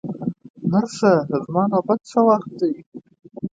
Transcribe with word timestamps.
نرسه، 0.71 1.11
زما 1.43 1.63
نوبت 1.73 1.99
څه 2.11 2.19
وخت 2.27 2.49
دی؟ 2.59 2.73